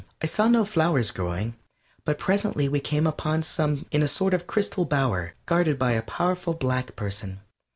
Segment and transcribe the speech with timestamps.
[0.19, 1.57] I saw no flowers growing,
[2.05, 6.01] but presently we came upon some in a sort of crystal bower guarded by a
[6.01, 7.39] powerful black person.